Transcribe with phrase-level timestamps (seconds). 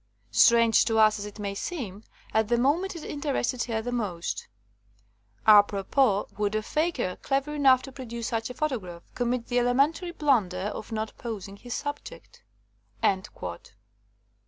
[0.31, 2.03] Strange to us as it may seem,
[2.33, 4.47] at the moment it interested her the most.
[5.45, 10.71] Apropos, would a faker, clever enough to produce such a photograph, commit the elementary blunder
[10.73, 12.41] of not pos ing his subject?"